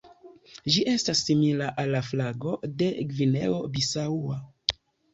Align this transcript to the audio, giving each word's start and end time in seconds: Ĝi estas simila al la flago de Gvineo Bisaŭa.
Ĝi 0.75 0.85
estas 0.93 1.21
simila 1.25 1.69
al 1.85 1.95
la 1.97 2.03
flago 2.09 2.57
de 2.83 2.91
Gvineo 3.15 3.63
Bisaŭa. 3.79 4.45